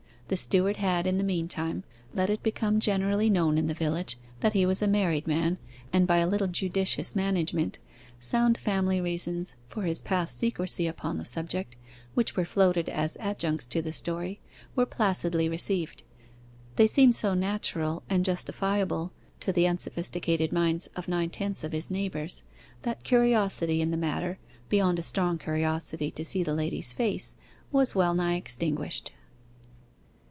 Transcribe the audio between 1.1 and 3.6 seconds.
the meantime, let it become generally known